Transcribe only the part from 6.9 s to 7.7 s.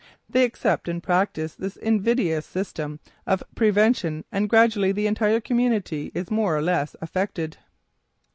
affected.